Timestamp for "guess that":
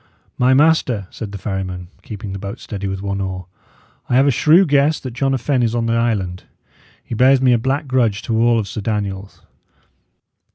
4.65-5.11